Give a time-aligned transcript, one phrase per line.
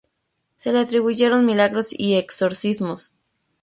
[0.55, 3.13] Se le atribuyeron milagros y exorcismos.